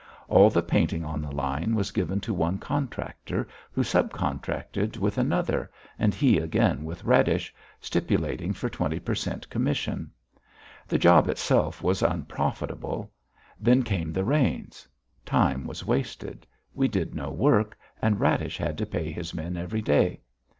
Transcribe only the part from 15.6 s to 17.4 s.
was wasted; we did no